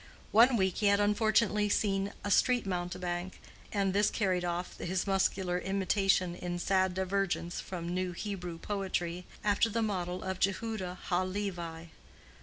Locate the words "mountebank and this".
2.65-4.09